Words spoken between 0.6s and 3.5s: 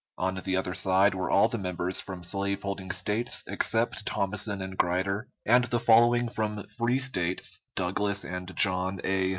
side were all the members from slave holding States,